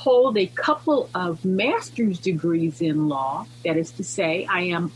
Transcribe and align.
hold 0.00 0.38
a 0.38 0.46
couple 0.46 1.10
of 1.14 1.44
master's 1.44 2.18
degrees 2.18 2.80
in 2.80 3.06
law. 3.06 3.46
That 3.66 3.76
is 3.76 3.90
to 3.92 4.02
say, 4.02 4.46
I 4.46 4.62
am 4.62 4.92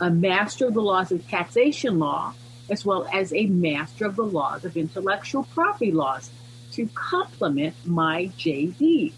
a 0.00 0.08
master 0.08 0.68
of 0.68 0.72
the 0.72 0.80
laws 0.80 1.12
of 1.12 1.28
taxation 1.28 1.98
law 1.98 2.32
as 2.70 2.82
well 2.82 3.06
as 3.12 3.34
a 3.34 3.44
master 3.44 4.06
of 4.06 4.16
the 4.16 4.24
laws 4.24 4.64
of 4.64 4.78
intellectual 4.78 5.44
property 5.44 5.92
laws 5.92 6.30
to 6.72 6.88
complement 6.94 7.74
my 7.84 8.32
JD. 8.38 9.12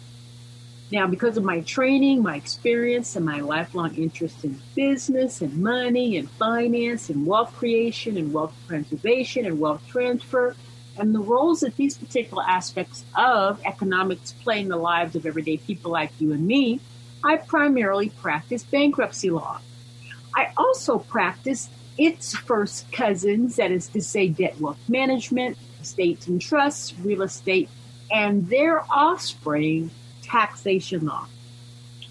Now, 0.91 1.07
because 1.07 1.37
of 1.37 1.45
my 1.45 1.61
training, 1.61 2.21
my 2.21 2.35
experience, 2.35 3.15
and 3.15 3.25
my 3.25 3.39
lifelong 3.39 3.95
interest 3.95 4.45
in 4.45 4.61
business 4.75 5.43
and 5.43 5.63
money 5.63 6.17
and 6.17 6.29
finance 6.29 7.09
and 7.09 7.25
wealth 7.25 7.55
creation 7.55 8.17
and 8.17 8.33
wealth 8.33 8.55
preservation 8.67 9.47
and 9.47 9.61
wealth 9.61 9.83
transfer, 9.89 10.57
and 10.99 11.15
the 11.15 11.21
roles 11.21 11.61
that 11.61 11.77
these 11.77 11.97
particular 11.97 12.45
aspects 12.47 13.05
of 13.17 13.61
economics 13.65 14.33
play 14.33 14.61
in 14.61 14.69
the 14.69 14.77
lives 14.77 15.17
of 15.17 15.27
everyday 15.27 15.57
people 15.57 15.91
like 15.91 16.11
you 16.19 16.33
and 16.33 16.47
me, 16.47 16.81
I 17.23 17.37
primarily 17.37 18.11
practice 18.11 18.63
bankruptcy 18.63 19.31
law. 19.31 19.61
I 20.37 20.53
also 20.57 20.99
practice 20.99 21.69
its 21.97 22.37
first 22.37 22.91
cousins, 22.93 23.57
that 23.57 23.71
is 23.71 23.89
to 23.89 24.03
say, 24.03 24.29
debt 24.29 24.61
wealth 24.61 24.89
management, 24.89 25.57
estates 25.81 26.27
and 26.27 26.41
trusts, 26.41 26.95
real 26.99 27.23
estate, 27.23 27.69
and 28.11 28.49
their 28.49 28.81
offspring, 28.91 29.91
taxation 30.23 31.07
law. 31.07 31.27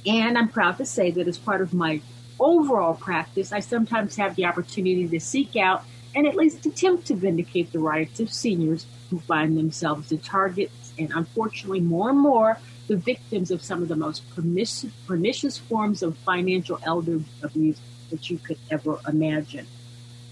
And 0.06 0.38
I'm 0.38 0.50
proud 0.50 0.78
to 0.78 0.86
say 0.86 1.12
that 1.12 1.28
as 1.28 1.38
part 1.38 1.62
of 1.62 1.74
my 1.74 2.02
overall 2.40 2.94
practice, 2.94 3.52
I 3.52 3.60
sometimes 3.60 4.16
have 4.18 4.36
the 4.36 4.46
opportunity 4.46 5.08
to 5.08 5.20
seek 5.20 5.56
out 5.56 5.84
and 6.16 6.28
at 6.28 6.36
least 6.36 6.66
attempt 6.66 7.08
to 7.08 7.16
vindicate 7.16 7.72
the 7.72 7.80
rights 7.80 8.20
of 8.20 8.32
seniors 8.32 8.86
who 9.10 9.20
find 9.20 9.58
themselves 9.58 10.10
the 10.10 10.18
targets 10.18 10.94
and 10.98 11.12
unfortunately 11.16 11.80
more 11.80 12.10
and 12.10 12.20
more 12.20 12.58
the 12.88 12.96
victims 12.96 13.52
of 13.52 13.64
some 13.64 13.82
of 13.82 13.88
the 13.88 13.96
most 13.96 14.30
pernicious, 14.36 14.92
pernicious 15.08 15.58
forms 15.58 16.04
of 16.04 16.18
financial 16.20 16.80
elder 16.84 17.20
abuse 17.42 17.80
that 18.10 18.30
you 18.30 18.38
could 18.38 18.58
ever 18.70 19.00
imagine. 19.08 19.66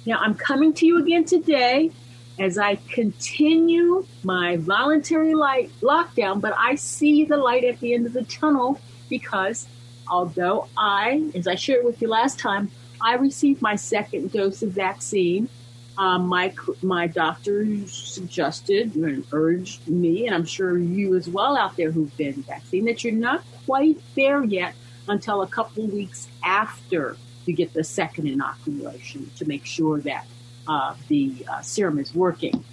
Now, 0.06 0.20
I'm 0.20 0.36
coming 0.36 0.74
to 0.74 0.86
you 0.86 1.00
again 1.00 1.26
today 1.26 1.92
as 2.40 2.58
I 2.58 2.76
continue 2.76 4.06
my 4.24 4.58
voluntary 4.58 5.36
light 5.36 5.72
lockdown, 5.82 6.42
but 6.42 6.54
I 6.58 6.76
see 6.76 7.24
the 7.24 7.38
light 7.38 7.64
at 7.64 7.80
the 7.80 7.94
end 7.94 8.06
of 8.06 8.14
the 8.14 8.24
tunnel 8.24 8.80
because 9.10 9.68
although 10.08 10.68
I, 10.76 11.30
as 11.36 11.48
I 11.48 11.56
shared 11.56 11.86
with 11.86 12.02
you 12.02 12.08
last 12.08 12.40
time, 12.40 12.72
I 13.00 13.16
received 13.16 13.62
my 13.62 13.76
second 13.76 14.32
dose 14.32 14.62
of 14.62 14.72
vaccine 14.72 15.50
um, 15.98 16.28
my 16.28 16.54
my 16.82 17.08
doctor 17.08 17.66
suggested 17.88 18.96
and 18.96 19.26
urged 19.32 19.88
me, 19.88 20.26
and 20.26 20.36
I'm 20.36 20.46
sure 20.46 20.78
you 20.78 21.16
as 21.16 21.28
well 21.28 21.58
out 21.58 21.76
there 21.76 21.92
who've 21.92 22.16
been 22.18 22.44
vaccinated, 22.44 22.96
that 22.96 23.04
you're 23.04 23.14
not 23.14 23.44
quite 23.66 24.00
there 24.16 24.44
yet 24.44 24.74
until 25.08 25.42
a 25.42 25.48
couple 25.48 25.86
weeks 25.88 26.28
after 26.44 27.18
you 27.46 27.54
get 27.54 27.74
the 27.74 27.84
second 27.84 28.28
inoculation 28.28 29.30
to 29.36 29.46
make 29.46 29.66
sure 29.66 30.00
that 30.00 30.26
uh, 30.68 30.96
the 31.08 31.46
uh, 31.50 31.62
serum 31.62 32.00
is 32.00 32.16
working. 32.16 32.64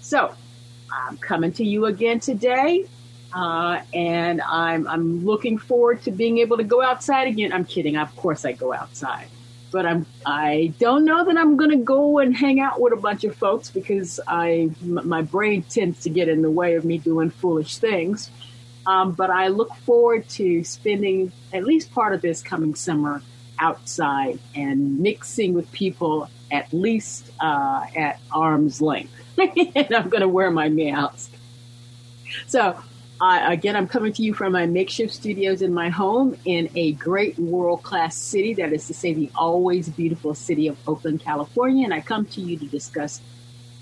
So 0.00 0.34
I'm 0.92 1.16
coming 1.16 1.52
to 1.52 1.64
you 1.64 1.86
again 1.86 2.20
today. 2.20 2.86
Uh, 3.32 3.82
and 3.92 4.40
I'm, 4.40 4.86
I'm 4.86 5.24
looking 5.24 5.58
forward 5.58 6.00
to 6.02 6.10
being 6.10 6.38
able 6.38 6.56
to 6.56 6.64
go 6.64 6.82
outside 6.82 7.28
again. 7.28 7.52
I'm 7.52 7.64
kidding. 7.66 7.96
Of 7.96 8.14
course, 8.16 8.46
I 8.46 8.52
go 8.52 8.72
outside 8.72 9.28
but 9.76 9.84
I'm 9.84 10.06
I 10.24 10.72
don't 10.78 11.04
know 11.04 11.22
that 11.22 11.36
I'm 11.36 11.58
going 11.58 11.68
to 11.68 11.76
go 11.76 12.18
and 12.18 12.34
hang 12.34 12.60
out 12.60 12.80
with 12.80 12.94
a 12.94 12.96
bunch 12.96 13.24
of 13.24 13.36
folks 13.36 13.68
because 13.68 14.18
I 14.26 14.70
m- 14.80 15.06
my 15.06 15.20
brain 15.20 15.64
tends 15.64 16.04
to 16.04 16.08
get 16.08 16.30
in 16.30 16.40
the 16.40 16.50
way 16.50 16.76
of 16.76 16.86
me 16.86 16.96
doing 16.96 17.28
foolish 17.28 17.76
things. 17.76 18.30
Um, 18.86 19.12
but 19.12 19.28
I 19.28 19.48
look 19.48 19.74
forward 19.74 20.30
to 20.30 20.64
spending 20.64 21.30
at 21.52 21.64
least 21.64 21.92
part 21.92 22.14
of 22.14 22.22
this 22.22 22.40
coming 22.40 22.74
summer 22.74 23.20
outside 23.58 24.38
and 24.54 24.98
mixing 25.00 25.52
with 25.52 25.70
people 25.72 26.30
at 26.50 26.72
least 26.72 27.30
uh, 27.38 27.84
at 27.94 28.18
arm's 28.32 28.80
length. 28.80 29.12
and 29.38 29.94
I'm 29.94 30.08
going 30.08 30.22
to 30.22 30.28
wear 30.28 30.50
my 30.50 30.70
mask. 30.70 31.30
So 32.46 32.80
again, 33.20 33.76
I'm 33.76 33.88
coming 33.88 34.12
to 34.12 34.22
you 34.22 34.34
from 34.34 34.52
my 34.52 34.66
makeshift 34.66 35.14
studios 35.14 35.62
in 35.62 35.72
my 35.72 35.88
home 35.88 36.36
in 36.44 36.68
a 36.74 36.92
great 36.92 37.38
world 37.38 37.82
class 37.82 38.16
city, 38.16 38.54
that 38.54 38.72
is 38.72 38.86
to 38.88 38.94
say, 38.94 39.14
the 39.14 39.30
always 39.34 39.88
beautiful 39.88 40.34
city 40.34 40.68
of 40.68 40.76
Oakland, 40.86 41.20
California. 41.20 41.84
And 41.84 41.94
I 41.94 42.00
come 42.00 42.26
to 42.26 42.40
you 42.40 42.58
to 42.58 42.66
discuss 42.66 43.20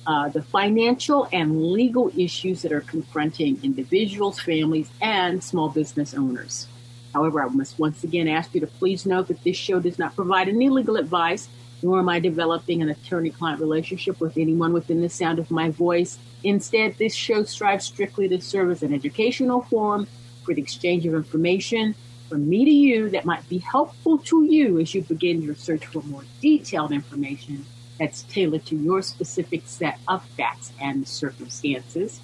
uh, 0.06 0.28
the 0.28 0.42
financial 0.42 1.28
and 1.32 1.72
legal 1.72 2.12
issues 2.16 2.62
that 2.62 2.72
are 2.72 2.82
confronting 2.82 3.58
individuals, 3.62 4.38
families, 4.38 4.90
and 5.00 5.42
small 5.42 5.68
business 5.68 6.14
owners. 6.14 6.68
However, 7.12 7.42
I 7.42 7.48
must 7.48 7.78
once 7.78 8.04
again 8.04 8.28
ask 8.28 8.54
you 8.54 8.60
to 8.60 8.66
please 8.66 9.06
note 9.06 9.28
that 9.28 9.42
this 9.44 9.56
show 9.56 9.80
does 9.80 9.98
not 9.98 10.14
provide 10.14 10.48
any 10.48 10.68
legal 10.68 10.96
advice, 10.96 11.48
nor 11.82 11.98
am 11.98 12.08
I 12.08 12.20
developing 12.20 12.82
an 12.82 12.88
attorney 12.88 13.30
client 13.30 13.60
relationship 13.60 14.20
with 14.20 14.36
anyone 14.36 14.72
within 14.72 15.00
the 15.00 15.08
sound 15.08 15.38
of 15.38 15.50
my 15.50 15.70
voice. 15.70 16.18
Instead, 16.42 16.96
this 16.98 17.14
show 17.14 17.44
strives 17.44 17.84
strictly 17.84 18.28
to 18.28 18.40
serve 18.40 18.70
as 18.70 18.82
an 18.82 18.92
educational 18.92 19.62
forum 19.62 20.06
for 20.44 20.54
the 20.54 20.62
exchange 20.62 21.06
of 21.06 21.14
information 21.14 21.94
from 22.28 22.48
me 22.48 22.64
to 22.64 22.70
you 22.70 23.10
that 23.10 23.24
might 23.24 23.48
be 23.48 23.58
helpful 23.58 24.18
to 24.18 24.44
you 24.44 24.78
as 24.78 24.94
you 24.94 25.02
begin 25.02 25.42
your 25.42 25.54
search 25.54 25.86
for 25.86 26.02
more 26.02 26.24
detailed 26.40 26.92
information 26.92 27.64
that's 27.98 28.22
tailored 28.24 28.66
to 28.66 28.76
your 28.76 29.02
specific 29.02 29.62
set 29.66 29.98
of 30.08 30.24
facts 30.30 30.72
and 30.80 31.06
circumstances. 31.06 32.20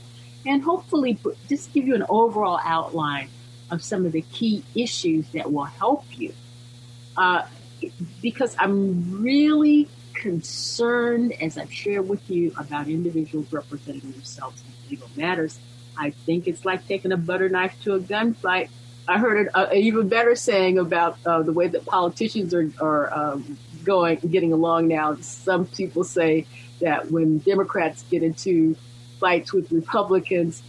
And 0.46 0.62
hopefully, 0.62 1.18
just 1.48 1.72
give 1.72 1.86
you 1.86 1.94
an 1.94 2.04
overall 2.08 2.58
outline 2.64 3.28
of 3.70 3.82
some 3.82 4.04
of 4.04 4.12
the 4.12 4.22
key 4.22 4.64
issues 4.74 5.30
that 5.32 5.52
will 5.52 5.64
help 5.64 6.04
you. 6.18 6.32
Uh, 7.16 7.46
because 8.22 8.54
I'm 8.58 9.22
really 9.22 9.88
concerned, 10.14 11.32
as 11.40 11.56
I've 11.56 11.72
shared 11.72 12.08
with 12.08 12.28
you, 12.30 12.52
about 12.58 12.88
individuals 12.88 13.52
representing 13.52 14.12
themselves 14.12 14.62
in 14.62 14.90
legal 14.90 15.10
matters. 15.16 15.58
I 15.96 16.10
think 16.10 16.46
it's 16.46 16.64
like 16.64 16.86
taking 16.86 17.12
a 17.12 17.16
butter 17.16 17.48
knife 17.48 17.74
to 17.84 17.94
a 17.94 18.00
gunfight. 18.00 18.68
I 19.08 19.18
heard 19.18 19.48
an 19.54 19.76
even 19.76 20.08
better 20.08 20.34
saying 20.36 20.78
about 20.78 21.18
uh, 21.26 21.42
the 21.42 21.52
way 21.52 21.68
that 21.68 21.84
politicians 21.84 22.54
are, 22.54 22.70
are 22.80 23.12
um, 23.12 23.58
going, 23.84 24.18
getting 24.18 24.52
along 24.52 24.88
now. 24.88 25.16
Some 25.16 25.66
people 25.66 26.04
say 26.04 26.46
that 26.80 27.10
when 27.10 27.38
Democrats 27.38 28.04
get 28.10 28.22
into 28.22 28.76
fights 29.18 29.52
with 29.52 29.72
Republicans, 29.72 30.62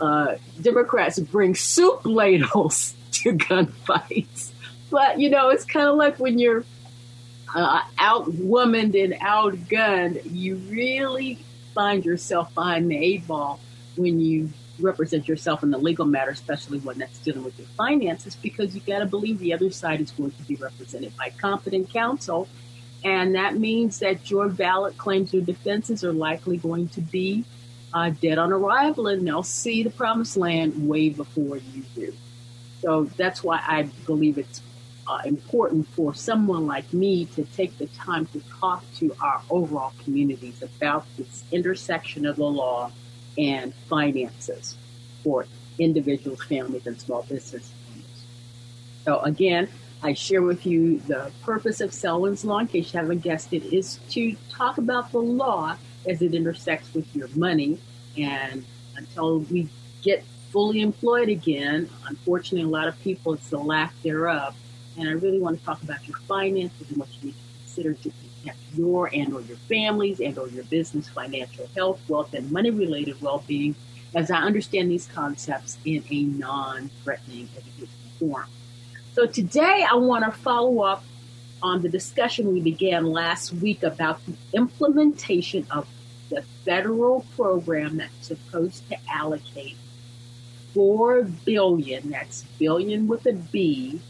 uh, 0.00 0.36
Democrats 0.60 1.18
bring 1.18 1.54
soup 1.54 2.04
ladles 2.04 2.94
to 3.12 3.32
gunfights. 3.32 4.52
But 4.90 5.18
you 5.18 5.30
know, 5.30 5.50
it's 5.50 5.64
kind 5.64 5.88
of 5.88 5.96
like 5.96 6.18
when 6.18 6.38
you're 6.38 6.64
uh, 7.54 7.82
outwomaned 7.98 9.02
and 9.02 9.14
outgunned, 9.14 10.22
you 10.30 10.56
really 10.56 11.38
find 11.74 12.04
yourself 12.04 12.52
behind 12.54 12.90
the 12.90 12.96
eight 12.96 13.26
ball 13.26 13.60
when 13.96 14.20
you 14.20 14.50
represent 14.80 15.26
yourself 15.26 15.62
in 15.62 15.70
the 15.70 15.78
legal 15.78 16.06
matter, 16.06 16.30
especially 16.30 16.78
one 16.78 16.98
that's 16.98 17.18
dealing 17.18 17.44
with 17.44 17.58
your 17.58 17.66
finances, 17.76 18.36
because 18.36 18.74
you 18.74 18.80
got 18.82 19.00
to 19.00 19.06
believe 19.06 19.38
the 19.38 19.52
other 19.52 19.70
side 19.70 20.00
is 20.00 20.10
going 20.12 20.30
to 20.30 20.42
be 20.44 20.54
represented 20.56 21.16
by 21.16 21.30
competent 21.30 21.90
counsel. 21.90 22.48
And 23.04 23.34
that 23.34 23.56
means 23.56 24.00
that 24.00 24.30
your 24.30 24.48
valid 24.48 24.98
claims 24.98 25.32
or 25.34 25.40
defenses 25.40 26.04
are 26.04 26.12
likely 26.12 26.56
going 26.56 26.88
to 26.90 27.00
be 27.00 27.44
uh, 27.92 28.10
dead 28.10 28.38
on 28.38 28.52
arrival, 28.52 29.06
and 29.06 29.26
they'll 29.26 29.42
see 29.42 29.82
the 29.82 29.90
promised 29.90 30.36
land 30.36 30.88
way 30.88 31.08
before 31.08 31.56
you 31.56 31.84
do. 31.94 32.12
So 32.82 33.04
that's 33.16 33.42
why 33.42 33.62
I 33.66 33.84
believe 34.06 34.38
it's 34.38 34.60
uh, 35.08 35.20
important 35.24 35.88
for 35.88 36.14
someone 36.14 36.66
like 36.66 36.92
me 36.92 37.24
to 37.24 37.44
take 37.56 37.76
the 37.78 37.86
time 37.86 38.26
to 38.26 38.40
talk 38.60 38.84
to 38.96 39.14
our 39.20 39.40
overall 39.50 39.92
communities 40.04 40.62
about 40.62 41.06
this 41.16 41.44
intersection 41.50 42.26
of 42.26 42.36
the 42.36 42.44
law 42.44 42.92
and 43.38 43.72
finances 43.88 44.76
for 45.22 45.46
individuals, 45.78 46.42
families, 46.44 46.86
and 46.86 47.00
small 47.00 47.22
business 47.22 47.72
owners. 47.90 48.24
So 49.04 49.20
again, 49.20 49.68
I 50.02 50.12
share 50.12 50.42
with 50.42 50.66
you 50.66 50.98
the 51.00 51.32
purpose 51.42 51.80
of 51.80 51.92
Selwyn's 51.92 52.44
Law, 52.44 52.58
in 52.58 52.68
case 52.68 52.92
you 52.92 53.00
haven't 53.00 53.20
guessed 53.20 53.52
it, 53.52 53.64
is 53.72 53.98
to 54.10 54.36
talk 54.50 54.78
about 54.78 55.10
the 55.10 55.18
law 55.18 55.76
as 56.06 56.22
it 56.22 56.34
intersects 56.34 56.92
with 56.94 57.14
your 57.16 57.28
money. 57.34 57.78
And 58.16 58.64
until 58.96 59.40
we 59.40 59.68
get 60.02 60.24
fully 60.50 60.82
employed 60.82 61.28
again, 61.28 61.88
unfortunately, 62.06 62.68
a 62.68 62.70
lot 62.70 62.88
of 62.88 63.00
people, 63.00 63.34
it's 63.34 63.48
the 63.48 63.58
lack 63.58 63.92
thereof. 64.02 64.54
And 64.98 65.08
I 65.08 65.12
really 65.12 65.38
want 65.38 65.58
to 65.58 65.64
talk 65.64 65.82
about 65.82 66.06
your 66.08 66.16
finances 66.26 66.88
and 66.88 66.98
what 66.98 67.08
you 67.14 67.28
need 67.28 67.34
to 67.34 67.58
consider 67.64 67.94
to 67.94 68.10
protect 68.10 68.58
your 68.74 69.08
and 69.12 69.32
or 69.32 69.40
your 69.42 69.56
families 69.56 70.20
and 70.20 70.36
or 70.36 70.48
your 70.48 70.64
business 70.64 71.08
financial 71.08 71.68
health, 71.76 72.00
wealth, 72.08 72.34
and 72.34 72.50
money-related 72.50 73.20
well-being 73.22 73.76
as 74.14 74.30
I 74.30 74.38
understand 74.38 74.90
these 74.90 75.06
concepts 75.06 75.78
in 75.84 76.02
a 76.10 76.22
non-threatening 76.22 77.48
educational 77.56 77.88
form. 78.18 78.46
So 79.12 79.26
today 79.26 79.86
I 79.88 79.94
want 79.94 80.24
to 80.24 80.32
follow 80.32 80.80
up 80.80 81.04
on 81.62 81.82
the 81.82 81.88
discussion 81.88 82.52
we 82.52 82.60
began 82.60 83.06
last 83.06 83.52
week 83.52 83.82
about 83.82 84.20
the 84.26 84.34
implementation 84.52 85.66
of 85.70 85.86
the 86.30 86.42
federal 86.64 87.24
program 87.36 87.98
that's 87.98 88.26
supposed 88.26 88.88
to 88.90 88.96
allocate 89.08 89.76
four 90.74 91.22
billion, 91.22 92.10
that's 92.10 92.42
billion 92.58 93.08
with 93.08 93.26
a 93.26 93.32
B, 93.32 94.00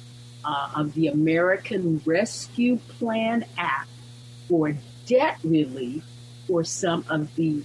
uh, 0.48 0.70
of 0.76 0.94
the 0.94 1.08
American 1.08 2.00
Rescue 2.06 2.78
Plan 2.98 3.44
Act 3.58 3.90
for 4.48 4.74
debt 5.06 5.36
relief 5.44 6.02
for 6.46 6.64
some 6.64 7.04
of 7.10 7.34
the 7.36 7.62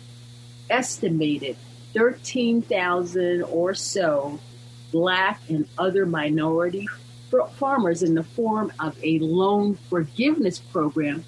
estimated 0.70 1.56
13,000 1.94 3.44
or 3.44 3.74
so 3.74 4.38
black 4.92 5.40
and 5.48 5.68
other 5.78 6.06
minority 6.06 6.88
farmers 7.56 8.04
in 8.04 8.16
the 8.16 8.24
form 8.24 8.72
of 8.80 8.96
a 9.02 9.18
loan 9.20 9.76
forgiveness 9.90 10.60
program 10.60 11.24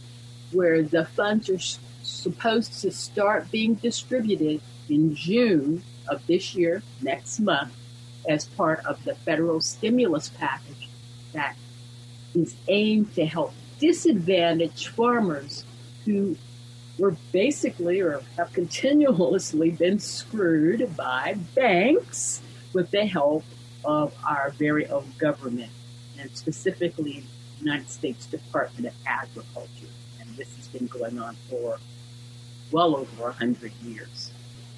where 0.52 0.84
the 0.84 1.06
funds 1.06 1.50
are 1.50 1.80
supposed 2.04 2.82
to 2.82 2.92
start 2.92 3.50
being 3.50 3.76
distributed 3.76 4.62
in 4.90 5.16
June 5.16 5.82
of 6.08 6.26
this 6.28 6.54
year, 6.54 6.84
next 7.02 7.40
month, 7.40 7.74
as 8.30 8.46
part 8.46 8.86
of 8.86 9.04
the 9.04 9.16
federal 9.16 9.60
stimulus 9.62 10.30
package 10.30 10.75
that 11.36 11.56
is 12.34 12.56
aimed 12.68 13.14
to 13.16 13.26
help 13.26 13.54
disadvantaged 13.80 14.88
farmers 14.88 15.64
who 16.06 16.36
were 16.98 17.16
basically 17.32 18.00
or 18.00 18.22
have 18.38 18.52
continuously 18.54 19.70
been 19.70 20.00
screwed 20.00 20.96
by 20.96 21.36
banks 21.54 22.42
with 22.74 22.90
the 22.92 23.06
help 23.06 23.44
of 23.84 24.16
our 24.26 24.52
very 24.52 24.88
own 24.88 25.14
government 25.18 25.72
and 26.20 26.36
specifically 26.36 27.24
the 27.58 27.66
United 27.66 27.90
States 27.90 28.26
Department 28.26 28.88
of 28.88 28.94
Agriculture. 29.06 29.92
And 30.20 30.36
this 30.38 30.56
has 30.56 30.68
been 30.68 30.88
going 30.88 31.20
on 31.20 31.36
for 31.50 31.78
well 32.72 32.96
over 32.96 33.24
100 33.24 33.72
years. 33.84 34.32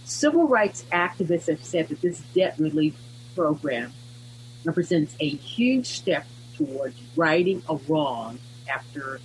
Civil 0.06 0.48
rights 0.48 0.86
activists 0.92 1.48
have 1.48 1.64
said 1.64 1.90
that 1.90 2.02
this 2.02 2.22
debt 2.34 2.56
relief 2.58 2.96
program 3.36 3.94
represents 4.64 5.16
a 5.20 5.30
huge 5.30 5.88
step 5.88 6.26
towards 6.58 7.00
righting 7.16 7.62
a 7.70 7.76
wrong 7.88 8.40
after 8.70 9.20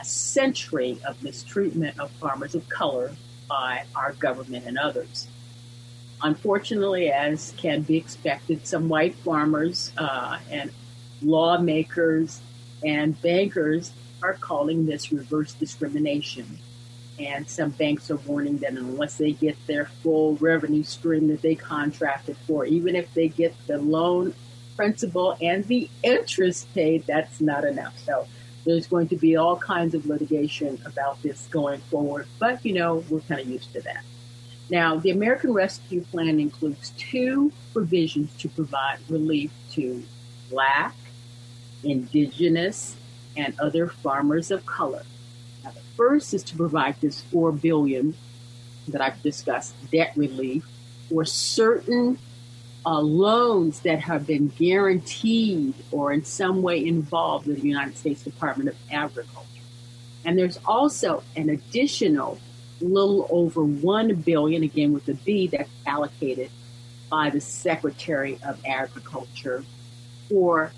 a 0.00 0.04
century 0.04 0.98
of 1.06 1.22
mistreatment 1.22 1.98
of 1.98 2.10
farmers 2.12 2.54
of 2.54 2.68
color 2.68 3.12
by 3.48 3.84
our 3.94 4.12
government 4.12 4.66
and 4.66 4.78
others. 4.78 5.26
Unfortunately, 6.22 7.10
as 7.10 7.54
can 7.56 7.82
be 7.82 7.96
expected, 7.96 8.66
some 8.66 8.88
white 8.88 9.14
farmers 9.14 9.92
uh, 9.96 10.38
and 10.50 10.70
lawmakers 11.22 12.40
and 12.84 13.20
bankers 13.22 13.92
are 14.22 14.34
calling 14.34 14.86
this 14.86 15.12
reverse 15.12 15.52
discrimination. 15.52 16.58
And 17.18 17.48
some 17.48 17.70
banks 17.70 18.10
are 18.10 18.16
warning 18.16 18.58
that 18.58 18.72
unless 18.72 19.16
they 19.16 19.32
get 19.32 19.56
their 19.66 19.86
full 19.86 20.36
revenue 20.36 20.84
stream 20.84 21.28
that 21.28 21.42
they 21.42 21.56
contracted 21.56 22.36
for, 22.46 22.64
even 22.64 22.94
if 22.94 23.12
they 23.14 23.28
get 23.28 23.54
the 23.66 23.78
loan 23.78 24.34
principal 24.78 25.36
and 25.42 25.64
the 25.64 25.90
interest 26.04 26.72
paid, 26.72 27.04
that's 27.06 27.40
not 27.40 27.64
enough. 27.64 27.98
So 27.98 28.28
there's 28.64 28.86
going 28.86 29.08
to 29.08 29.16
be 29.16 29.34
all 29.34 29.56
kinds 29.56 29.92
of 29.94 30.06
litigation 30.06 30.80
about 30.86 31.20
this 31.20 31.48
going 31.48 31.80
forward, 31.80 32.28
but 32.38 32.64
you 32.64 32.72
know, 32.74 33.04
we're 33.10 33.20
kind 33.20 33.40
of 33.40 33.48
used 33.48 33.72
to 33.72 33.80
that. 33.82 34.04
Now, 34.70 34.96
the 34.96 35.10
American 35.10 35.52
Rescue 35.52 36.02
Plan 36.02 36.38
includes 36.38 36.90
two 36.96 37.52
provisions 37.72 38.36
to 38.36 38.48
provide 38.48 38.98
relief 39.08 39.50
to 39.72 40.04
Black, 40.48 40.94
Indigenous, 41.82 42.94
and 43.36 43.58
other 43.58 43.88
farmers 43.88 44.50
of 44.52 44.64
color. 44.64 45.02
Now, 45.64 45.70
the 45.70 45.80
first 45.96 46.34
is 46.34 46.44
to 46.44 46.56
provide 46.56 47.00
this 47.00 47.22
4 47.22 47.50
billion 47.50 48.14
that 48.86 49.00
I've 49.00 49.20
discussed 49.22 49.74
debt 49.90 50.12
relief 50.14 50.64
for 51.08 51.24
certain 51.24 52.18
uh, 52.88 53.00
loans 53.00 53.80
that 53.80 54.00
have 54.00 54.26
been 54.26 54.48
guaranteed 54.48 55.74
or 55.90 56.10
in 56.10 56.24
some 56.24 56.62
way 56.62 56.82
involved 56.86 57.46
with 57.46 57.60
the 57.60 57.68
United 57.68 57.94
States 57.98 58.22
Department 58.22 58.70
of 58.70 58.76
Agriculture. 58.90 59.46
And 60.24 60.38
there's 60.38 60.58
also 60.64 61.22
an 61.36 61.50
additional 61.50 62.40
little 62.80 63.26
over 63.28 63.62
1 63.62 64.14
billion 64.22 64.62
again 64.62 64.94
with 64.94 65.04
the 65.04 65.12
B 65.12 65.48
that's 65.48 65.68
allocated 65.84 66.50
by 67.10 67.28
the 67.28 67.42
Secretary 67.42 68.38
of 68.42 68.58
Agriculture 68.64 69.64
for 70.30 70.72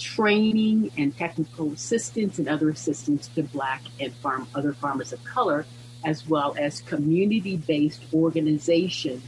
training 0.00 0.90
and 0.98 1.16
technical 1.16 1.72
assistance 1.72 2.40
and 2.40 2.48
other 2.48 2.68
assistance 2.68 3.28
to 3.28 3.44
black 3.44 3.82
and 4.00 4.12
farm 4.14 4.48
other 4.56 4.72
farmers 4.72 5.12
of 5.12 5.22
color 5.22 5.66
as 6.04 6.28
well 6.28 6.56
as 6.58 6.80
community-based 6.80 8.02
organizations 8.12 9.22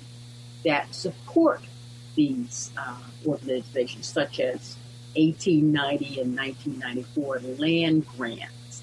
that 0.64 0.92
support 0.92 1.60
these 2.16 2.72
uh, 2.76 2.96
organizations, 3.26 4.06
such 4.06 4.40
as 4.40 4.76
1890 5.14 6.20
and 6.20 6.36
1994 6.36 7.40
land 7.58 8.06
grants 8.16 8.82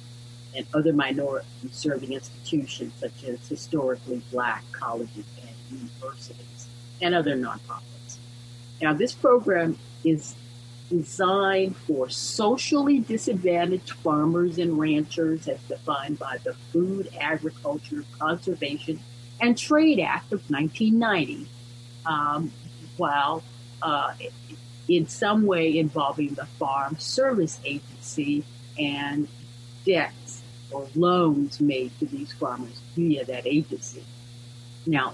and 0.56 0.66
other 0.74 0.94
minority 0.94 1.48
serving 1.72 2.14
institutions, 2.14 2.94
such 3.00 3.24
as 3.26 3.48
historically 3.48 4.22
black 4.32 4.64
colleges 4.72 5.26
and 5.42 5.80
universities 5.80 6.68
and 7.02 7.14
other 7.14 7.36
nonprofits. 7.36 8.18
Now, 8.82 8.94
this 8.94 9.14
program 9.14 9.78
is 10.04 10.36
designed 10.90 11.76
for 11.76 12.10
socially 12.10 13.00
disadvantaged 13.00 13.92
farmers 13.92 14.58
and 14.60 14.78
ranchers 14.78 15.48
as 15.48 15.60
defined 15.64 16.20
by 16.20 16.38
the 16.44 16.54
Food, 16.72 17.10
Agriculture, 17.20 18.04
Conservation, 18.20 19.00
and 19.42 19.58
Trade 19.58 20.00
Act 20.00 20.32
of 20.34 20.50
1990. 20.50 21.48
Um, 22.06 22.52
while 22.98 23.44
uh, 23.82 24.14
in 24.88 25.08
some 25.08 25.46
way 25.46 25.78
involving 25.78 26.34
the 26.34 26.46
Farm 26.46 26.98
Service 26.98 27.60
Agency 27.66 28.44
and 28.78 29.28
debts 29.86 30.42
or 30.72 30.88
loans 30.96 31.60
made 31.62 31.98
to 32.00 32.06
these 32.06 32.34
farmers 32.34 32.80
via 32.96 33.24
that 33.26 33.46
agency. 33.46 34.04
Now, 34.86 35.14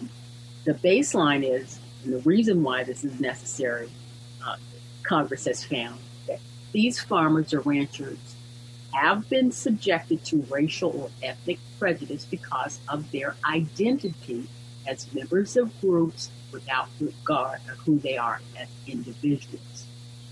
the 0.63 0.73
baseline 0.73 1.43
is, 1.43 1.79
and 2.03 2.13
the 2.13 2.19
reason 2.19 2.63
why 2.63 2.83
this 2.83 3.03
is 3.03 3.19
necessary, 3.19 3.89
uh, 4.45 4.55
Congress 5.03 5.45
has 5.45 5.63
found 5.63 5.99
that 6.27 6.39
these 6.71 6.99
farmers 6.99 7.53
or 7.53 7.61
ranchers 7.61 8.17
have 8.93 9.29
been 9.29 9.51
subjected 9.51 10.23
to 10.25 10.45
racial 10.49 10.91
or 10.91 11.09
ethnic 11.21 11.59
prejudice 11.77 12.25
because 12.25 12.79
of 12.87 13.11
their 13.11 13.35
identity 13.45 14.47
as 14.89 15.13
members 15.13 15.55
of 15.55 15.79
groups 15.81 16.31
without 16.51 16.89
regard 16.99 17.59
of 17.71 17.77
who 17.79 17.99
they 17.99 18.17
are 18.17 18.41
as 18.57 18.67
individuals. 18.87 19.85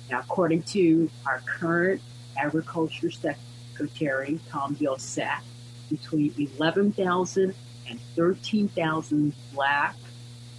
Now, 0.10 0.20
according 0.20 0.64
to 0.64 1.10
our 1.26 1.42
current 1.46 2.02
agriculture 2.36 3.12
Secretary 3.12 4.40
Tom 4.50 4.76
Vilsack 4.76 5.42
between 5.90 6.34
11,000 6.38 7.54
and 7.88 8.00
13,000 8.16 9.34
Black 9.54 9.96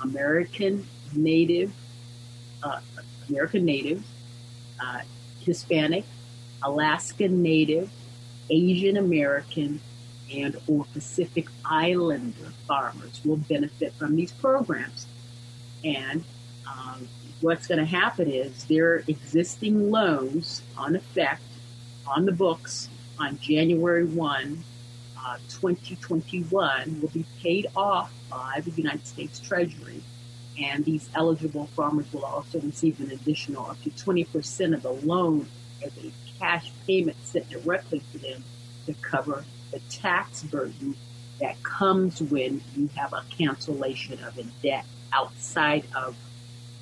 American 0.02 0.86
Native, 1.14 1.72
uh, 2.62 2.80
American 3.28 3.64
Native, 3.64 4.04
uh, 4.80 5.00
Hispanic, 5.40 6.04
Alaskan 6.62 7.42
Native, 7.42 7.90
Asian 8.50 8.96
American, 8.96 9.80
and 10.32 10.56
or 10.66 10.84
Pacific 10.92 11.48
Islander 11.64 12.52
farmers 12.66 13.20
will 13.24 13.36
benefit 13.36 13.94
from 13.94 14.16
these 14.16 14.32
programs. 14.32 15.06
And 15.84 16.24
um, 16.66 17.08
what's 17.40 17.66
going 17.66 17.78
to 17.78 17.86
happen 17.86 18.30
is 18.30 18.64
their 18.64 19.04
existing 19.08 19.90
loans 19.90 20.62
on 20.76 20.96
effect 20.96 21.42
on 22.06 22.24
the 22.24 22.32
books 22.32 22.88
on 23.18 23.38
January 23.38 24.04
1, 24.04 24.64
uh, 25.18 25.36
2021 25.48 27.00
will 27.00 27.08
be 27.08 27.24
paid 27.42 27.66
off 27.76 28.12
by 28.30 28.62
the 28.64 28.70
United 28.70 29.06
States 29.06 29.40
Treasury. 29.40 30.02
And 30.60 30.84
these 30.84 31.08
eligible 31.14 31.66
farmers 31.66 32.12
will 32.12 32.24
also 32.24 32.60
receive 32.60 33.00
an 33.00 33.10
additional 33.12 33.66
up 33.66 33.80
to 33.82 33.90
20% 33.90 34.74
of 34.74 34.82
the 34.82 34.90
loan 34.90 35.46
as 35.84 35.92
a 35.98 36.10
cash 36.38 36.72
payment 36.86 37.16
sent 37.24 37.48
directly 37.48 38.02
to 38.12 38.18
them 38.18 38.44
to 38.86 38.94
cover 38.94 39.44
the 39.70 39.80
tax 39.90 40.42
burden 40.44 40.96
that 41.40 41.62
comes 41.62 42.20
when 42.20 42.60
you 42.76 42.88
have 42.96 43.12
a 43.12 43.22
cancellation 43.36 44.22
of 44.24 44.36
a 44.38 44.44
debt 44.62 44.84
outside 45.12 45.84
of 45.94 46.16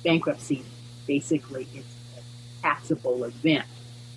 bankruptcy. 0.03 0.63
Basically, 1.05 1.67
it's 1.73 1.95
a 2.17 2.61
taxable 2.61 3.23
event. 3.23 3.65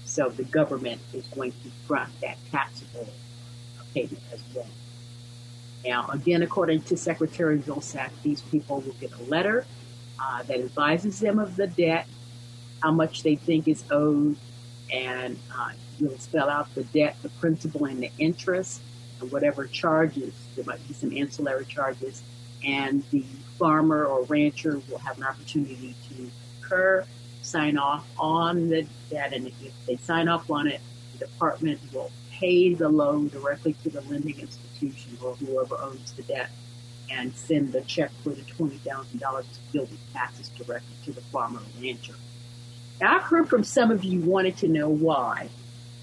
So 0.05 0.29
the 0.29 0.45
government 0.45 1.01
is 1.13 1.25
going 1.27 1.53
to 1.53 1.71
front 1.87 2.11
that 2.21 2.39
taxable 2.51 3.09
payment 3.95 4.23
as 4.33 4.43
well. 4.55 4.67
Now, 5.85 6.09
again, 6.09 6.43
according 6.43 6.83
to 6.83 6.97
Secretary 6.97 7.59
Vilsack, 7.59 8.11
these 8.23 8.43
people 8.43 8.81
will 8.81 8.95
get 8.95 9.13
a 9.13 9.23
letter 9.25 9.67
uh, 10.23 10.43
that 10.43 10.59
advises 10.59 11.21
them 11.21 11.39
of 11.39 11.57
the 11.57 11.67
debt, 11.67 12.07
how 12.83 12.93
much 12.93 13.23
they 13.23 13.37
think 13.37 13.69
is 13.69 13.85
owed, 13.91 14.37
and 14.93 15.39
uh, 15.57 15.71
will 16.01 16.19
spell 16.19 16.49
out 16.49 16.75
the 16.75 16.85
debt, 16.85 17.17
the 17.23 17.29
principal, 17.29 17.85
and 17.85 18.03
the 18.03 18.11
interest, 18.19 18.81
and 19.21 19.31
whatever 19.31 19.67
charges. 19.67 20.35
There 20.57 20.65
might 20.65 20.87
be 20.87 20.95
some 20.95 21.17
ancillary 21.17 21.67
charges, 21.67 22.23
and 22.65 23.03
the 23.11 23.25
farmer 23.59 24.05
or 24.07 24.25
rancher 24.25 24.81
will 24.89 24.99
have 24.99 25.19
an 25.19 25.25
opportunity 25.25 25.95
to 26.09 26.31
concur, 26.61 27.05
sign 27.43 27.79
off 27.79 28.07
on 28.19 28.69
the 28.69 28.87
debt, 29.11 29.33
and 29.33 29.47
if 29.47 29.87
they 29.87 29.97
sign 29.97 30.29
off 30.29 30.51
on 30.51 30.67
it, 30.67 30.81
the 31.13 31.27
department 31.27 31.81
will 31.93 32.11
pay 32.31 32.73
the 32.75 32.89
loan 32.89 33.29
directly 33.29 33.75
to 33.83 33.91
the 33.91 34.01
lending 34.03 34.41
institution 34.41 35.19
or 35.23 35.35
whoever 35.37 35.79
owns 35.79 36.13
the 36.13 36.23
debt 36.23 36.51
and 37.11 37.35
send 37.35 37.73
the 37.73 37.83
check 37.83 38.11
for 38.23 38.31
the 38.31 38.43
$20,000 38.43 39.45
to 39.73 39.81
the 39.81 39.97
taxes 40.13 40.49
directly 40.51 40.95
to 41.05 41.13
the 41.13 41.21
farmer 41.23 41.59
or 41.59 41.83
rancher. 41.83 42.15
I've 43.03 43.23
heard 43.23 43.49
from 43.49 43.65
some 43.65 43.91
of 43.91 44.05
you 44.05 44.21
wanted 44.21 44.57
to 44.59 44.69
know 44.69 44.89
why 44.89 45.49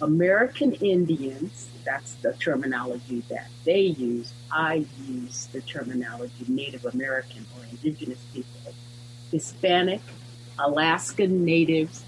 American 0.02 0.74
Indians, 0.74 1.70
that's 1.84 2.14
the 2.16 2.34
terminology 2.34 3.24
that 3.30 3.48
they 3.66 3.82
use. 3.82 4.32
I 4.52 4.86
use 5.06 5.48
the 5.52 5.62
terminology 5.62 6.46
Native 6.48 6.86
American 6.86 7.46
or 7.58 7.66
indigenous 7.66 8.20
people, 8.34 8.74
Hispanic, 9.32 10.02
Alaskan 10.60 11.44
natives, 11.46 12.04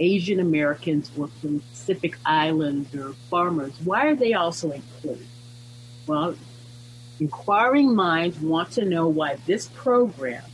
Asian 0.00 0.40
Americans, 0.40 1.10
or 1.16 1.28
Pacific 1.70 2.18
Islander 2.26 3.12
farmers. 3.30 3.74
Why 3.84 4.06
are 4.06 4.16
they 4.16 4.34
also 4.34 4.72
included? 4.72 5.26
Well, 6.06 6.34
inquiring 7.20 7.94
minds 7.94 8.40
want 8.40 8.72
to 8.72 8.84
know 8.84 9.06
why 9.06 9.36
this 9.46 9.68
program 9.68 10.44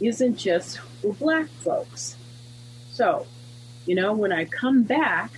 isn't 0.00 0.36
just 0.36 0.78
for 1.00 1.14
black 1.14 1.48
folks. 1.48 2.17
So, 2.98 3.26
you 3.86 3.94
know, 3.94 4.12
when 4.12 4.32
I 4.32 4.44
come 4.44 4.82
back, 4.82 5.30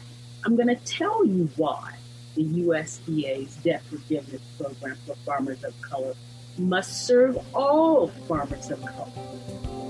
I'm 0.47 0.57
going 0.57 0.69
to 0.69 0.77
tell 0.77 1.27
you 1.27 1.51
why 1.57 1.93
the 2.35 2.43
USDA's 2.43 3.55
debt 3.57 3.83
forgiveness 3.83 4.41
program 4.59 4.97
for 5.07 5.15
farmers 5.27 5.63
of 5.63 5.79
color 5.83 6.15
must 6.57 7.07
serve 7.07 7.37
all 7.55 8.09
farmers 8.27 8.71
of 8.71 8.81
color. 8.81 9.13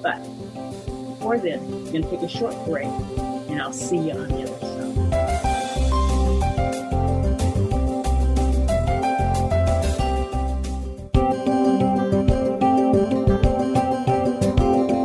But 0.02 0.18
before 1.10 1.38
then, 1.38 1.60
I'm 1.60 1.92
going 1.92 2.02
to 2.02 2.10
take 2.10 2.22
a 2.22 2.28
short 2.28 2.56
break, 2.66 2.88
and 2.88 3.62
I'll 3.62 3.72
see 3.72 3.98
you 3.98 4.14
on 4.14 4.26
the 4.26 4.42
other 4.42 4.66
side. 4.66 4.96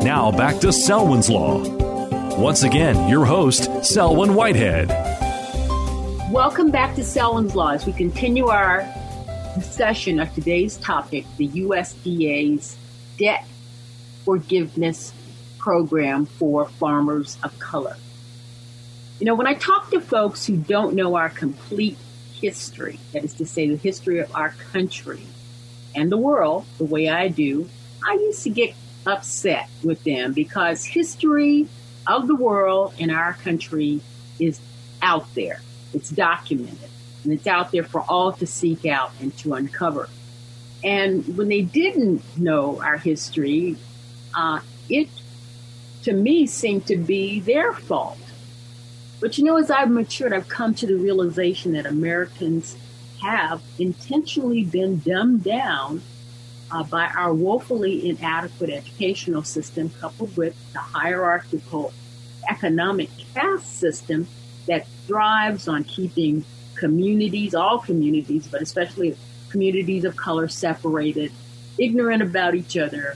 Now 0.04 0.32
back 0.32 0.58
to 0.62 0.74
Selwyn's 0.74 1.30
Law. 1.30 1.85
Once 2.38 2.64
again, 2.64 3.08
your 3.08 3.24
host, 3.24 3.70
Selwyn 3.82 4.36
Whitehead. 4.36 4.90
Welcome 6.34 6.70
back 6.70 6.94
to 6.96 7.04
Selwyn's 7.04 7.56
Law 7.56 7.70
as 7.70 7.86
we 7.86 7.94
continue 7.94 8.48
our 8.48 8.86
discussion 9.56 10.20
of 10.20 10.34
today's 10.34 10.76
topic, 10.76 11.26
the 11.38 11.48
USDA's 11.48 12.76
debt 13.18 13.46
forgiveness 14.26 15.14
program 15.60 16.26
for 16.26 16.68
farmers 16.68 17.38
of 17.42 17.58
color. 17.60 17.96
You 19.22 19.28
know, 19.28 19.36
when 19.36 19.48
I 19.48 19.54
talk 19.54 19.90
to 19.92 20.02
folks 20.02 20.46
who 20.46 20.58
don't 20.58 20.94
know 20.94 21.16
our 21.16 21.30
complete 21.30 21.98
history, 22.34 23.00
that 23.14 23.24
is 23.24 23.34
to 23.36 23.46
say, 23.46 23.70
the 23.70 23.78
history 23.78 24.20
of 24.20 24.36
our 24.36 24.50
country 24.74 25.22
and 25.96 26.12
the 26.12 26.18
world, 26.18 26.66
the 26.80 26.84
way 26.84 27.08
I 27.08 27.30
do, 27.30 27.70
I 28.06 28.16
used 28.16 28.44
to 28.44 28.50
get 28.50 28.76
upset 29.06 29.70
with 29.86 30.04
them 30.04 30.34
because 30.34 30.84
history 30.84 31.70
of 32.08 32.28
the 32.28 32.36
world 32.36 32.94
in 32.98 33.10
our 33.10 33.34
country 33.34 34.02
is 34.40 34.60
out 35.02 35.34
there. 35.36 35.62
It's 35.94 36.10
documented 36.10 36.90
and 37.24 37.34
it's 37.34 37.48
out 37.48 37.72
there 37.72 37.84
for 37.84 38.02
all 38.02 38.32
to 38.34 38.46
seek 38.46 38.86
out 38.86 39.12
and 39.20 39.36
to 39.40 39.54
uncover. 39.54 40.10
And 40.84 41.38
when 41.38 41.48
they 41.48 41.62
didn't 41.62 42.22
know 42.38 42.82
our 42.82 42.98
history, 42.98 43.78
uh, 44.36 44.60
it 44.90 45.10
to 46.04 46.14
me 46.14 46.46
seemed 46.46 46.86
to 46.88 46.98
be 46.98 47.40
their 47.40 47.74
fault. 47.74 48.20
But 49.20 49.38
you 49.38 49.44
know, 49.44 49.58
as 49.58 49.72
I've 49.72 49.90
matured, 49.90 50.34
I've 50.34 50.48
come 50.48 50.76
to 50.76 50.86
the 50.86 50.96
realization 50.96 51.74
that 51.74 51.88
Americans 51.88 52.78
have 53.24 53.62
intentionally 53.80 54.64
been 54.64 55.00
dumbed 55.00 55.44
down 55.44 56.04
uh, 56.76 56.84
by 56.84 57.08
our 57.08 57.34
woefully 57.34 58.10
inadequate 58.10 58.70
educational 58.70 59.44
system, 59.44 59.90
coupled 60.02 60.36
with 60.36 60.54
the 60.74 60.80
hierarchical 60.80 61.94
economic 62.50 63.10
caste 63.34 63.80
system 63.80 64.28
that 64.68 64.86
thrives 65.08 65.70
on 65.70 65.86
keeping 65.86 66.44
communities, 66.76 67.56
all 67.56 67.80
communities, 67.80 68.46
but 68.48 68.62
especially 68.62 69.16
communities 69.50 70.04
of 70.04 70.18
color 70.18 70.50
separated, 70.50 71.32
ignorant 71.78 72.22
about 72.22 72.56
each 72.56 72.76
other, 72.76 73.16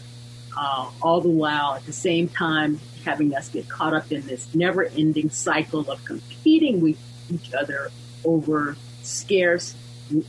uh, 0.57 0.89
all 1.01 1.19
the 1.19 1.27
while 1.27 1.73
at 1.73 1.85
the 1.85 1.91
same 1.91 2.29
time 2.29 2.79
having 3.03 3.35
us 3.35 3.49
get 3.49 3.67
caught 3.67 3.93
up 3.93 4.09
in 4.09 4.25
this 4.25 4.55
never 4.55 4.85
ending 4.85 5.29
cycle 5.29 5.81
of 5.91 6.03
competing 6.05 6.79
with 6.79 6.97
each 7.29 7.53
other 7.53 7.91
over 8.23 8.77
scarce 9.03 9.75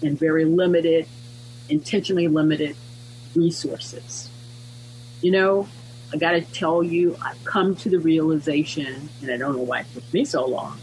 and 0.02 0.18
very 0.18 0.44
limited, 0.44 1.06
intentionally 1.68 2.26
limited 2.26 2.74
resources. 3.34 4.28
You 5.22 5.32
know, 5.32 5.68
I 6.12 6.16
got 6.16 6.32
to 6.32 6.40
tell 6.40 6.82
you, 6.82 7.16
I've 7.22 7.42
come 7.44 7.76
to 7.76 7.88
the 7.88 8.00
realization, 8.00 9.08
and 9.22 9.30
I 9.30 9.36
don't 9.36 9.56
know 9.56 9.62
why 9.62 9.80
it 9.80 9.86
took 9.94 10.12
me 10.12 10.24
so 10.24 10.46
long, 10.46 10.80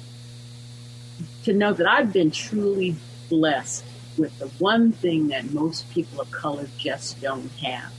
to 1.43 1.53
know 1.53 1.73
that 1.73 1.87
I've 1.87 2.13
been 2.13 2.31
truly 2.31 2.95
blessed 3.29 3.83
with 4.17 4.37
the 4.39 4.47
one 4.59 4.91
thing 4.91 5.27
that 5.27 5.51
most 5.51 5.89
people 5.91 6.21
of 6.21 6.31
color 6.31 6.67
just 6.77 7.21
don't 7.21 7.51
have. 7.59 7.91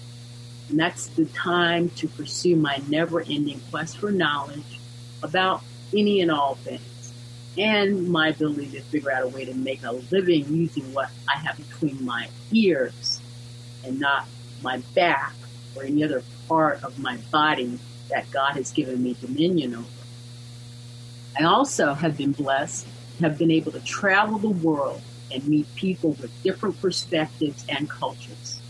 And 0.71 0.78
that's 0.78 1.07
the 1.09 1.26
time 1.26 1.90
to 1.90 2.09
pursue 2.09 2.57
my 2.57 2.81
never 2.88 3.21
ending 3.21 3.61
quest 3.71 3.99
for 3.99 4.11
knowledge 4.11 4.81
about 5.23 5.62
any 5.95 6.21
and 6.21 6.31
all 6.31 6.57
things 6.57 7.12
and 7.57 8.09
my 8.09 8.28
ability 8.28 8.69
to 8.69 8.81
figure 8.83 9.11
out 9.11 9.25
a 9.25 9.28
way 9.28 9.45
to 9.45 9.55
make 9.55 9.83
a 9.83 9.93
living 9.93 10.45
using 10.55 10.93
what 10.93 11.11
I 11.28 11.38
have 11.38 11.57
between 11.57 12.05
my 12.05 12.28
ears 12.52 13.21
and 13.85 13.99
not 13.99 14.26
my 14.62 14.79
back 14.95 15.35
or 15.77 15.85
any 15.85 16.05
other 16.05 16.23
part 16.49 16.83
of 16.83 16.99
my 16.99 17.17
body 17.31 17.79
that 18.11 18.31
God 18.31 18.55
has 18.55 18.71
given 18.73 19.03
me 19.03 19.17
dominion 19.21 19.75
over. 19.75 19.87
I 21.38 21.45
also 21.45 21.95
have 21.95 22.17
been 22.17 22.33
blessed, 22.33 22.87
have 23.21 23.38
been 23.38 23.50
able 23.50 23.73
to 23.73 23.81
travel 23.81 24.38
the 24.38 24.49
world 24.49 25.03
and 25.33 25.47
meet 25.47 25.73
people 25.75 26.12
with 26.12 26.31
different 26.43 26.81
perspectives 26.81 27.65
and 27.69 27.88
cultures. 27.88 28.61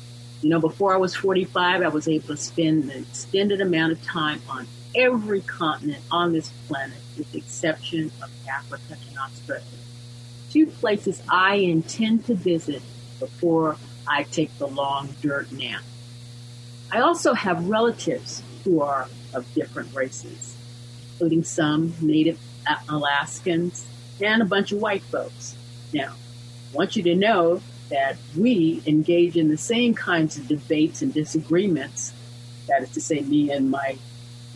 You 0.43 0.51
know, 0.51 0.61
before 0.61 0.93
I 0.93 0.97
was 0.97 1.15
45, 1.15 1.83
I 1.83 1.89
was 1.89 2.09
able 2.09 2.29
to 2.29 2.37
spend 2.37 2.91
an 2.91 3.03
extended 3.03 3.61
amount 3.61 3.93
of 3.93 4.03
time 4.03 4.41
on 4.49 4.67
every 4.95 5.41
continent 5.43 6.03
on 6.11 6.33
this 6.33 6.51
planet, 6.67 6.99
with 7.17 7.31
the 7.33 7.39
exception 7.39 8.11
of 8.23 8.31
Africa 8.49 8.97
and 9.09 9.19
Australia. 9.19 9.65
two 10.51 10.67
places 10.67 11.23
I 11.29 11.57
intend 11.57 12.25
to 12.27 12.35
visit 12.35 12.83
before 13.19 13.77
I 14.09 14.25
take 14.25 14.57
the 14.59 14.67
long 14.67 15.15
dirt 15.21 15.53
nap. 15.53 15.83
I 16.91 17.01
also 17.01 17.35
have 17.35 17.69
relatives 17.69 18.43
who 18.65 18.81
are 18.81 19.09
of 19.35 19.53
different 19.55 19.95
races, 19.95 20.57
including 21.13 21.45
some 21.45 21.95
Native 22.01 22.39
Alaskans 22.89 23.87
and 24.21 24.43
a 24.43 24.45
bunch 24.45 24.73
of 24.73 24.79
white 24.79 25.03
folks. 25.03 25.55
Now, 25.93 26.15
I 26.73 26.77
want 26.77 26.97
you 26.97 27.03
to 27.05 27.15
know 27.15 27.61
that 27.91 28.17
we 28.37 28.83
engage 28.87 29.37
in 29.37 29.49
the 29.49 29.57
same 29.57 29.95
kinds 29.95 30.37
of 30.37 30.49
debates 30.49 31.03
and 31.03 31.13
disagreements. 31.13 32.13
That 32.69 32.83
is 32.83 32.91
to 32.91 33.01
say, 33.01 33.21
me 33.21 33.51
and 33.51 33.71
my 33.71 33.99